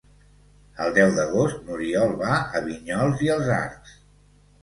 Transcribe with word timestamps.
El 0.85 0.93
deu 0.93 1.11
d'agost 1.17 1.59
n'Oriol 1.67 2.15
va 2.21 2.39
a 2.59 2.61
Vinyols 2.69 3.21
i 3.27 3.29
els 3.35 3.51
Arcs. 3.59 3.93